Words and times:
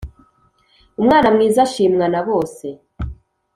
umwana 0.99 1.27
mwiza 1.35 1.59
ashimwa 1.67 2.05
na 2.13 2.21
bose 2.27 2.65